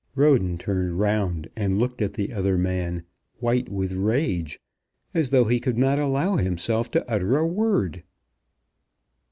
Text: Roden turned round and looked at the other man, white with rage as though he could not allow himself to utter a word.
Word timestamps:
Roden 0.15 0.57
turned 0.57 0.97
round 0.97 1.47
and 1.55 1.77
looked 1.77 2.01
at 2.01 2.15
the 2.15 2.33
other 2.33 2.57
man, 2.57 3.03
white 3.37 3.69
with 3.69 3.93
rage 3.93 4.57
as 5.13 5.29
though 5.29 5.43
he 5.45 5.59
could 5.59 5.77
not 5.77 5.99
allow 5.99 6.37
himself 6.37 6.89
to 6.89 7.07
utter 7.07 7.37
a 7.37 7.45
word. 7.45 8.01